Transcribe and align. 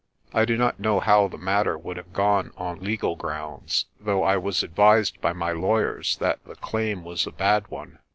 I 0.33 0.45
do 0.45 0.57
not 0.57 0.79
know 0.79 0.99
how 0.99 1.27
the 1.27 1.37
matter 1.37 1.77
would 1.77 1.95
have 1.97 2.11
gone 2.11 2.53
on 2.57 2.79
legal 2.79 3.15
grounds, 3.15 3.85
though 3.99 4.23
I 4.23 4.35
was 4.35 4.63
advised 4.63 5.21
by 5.21 5.31
my 5.31 5.51
lawyers 5.51 6.17
that 6.17 6.43
the 6.43 6.55
claim 6.55 7.03
was 7.03 7.27
a 7.27 7.31
bad 7.31 7.67
one. 7.67 7.99